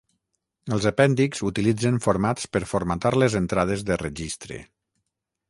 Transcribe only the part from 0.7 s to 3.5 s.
Els apèndixs utilitzen formats per formatar les